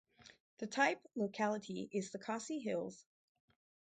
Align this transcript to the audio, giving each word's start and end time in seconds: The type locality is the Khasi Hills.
The 0.57 0.65
type 0.65 1.07
locality 1.15 1.87
is 1.91 2.09
the 2.09 2.17
Khasi 2.17 2.57
Hills. 2.57 3.05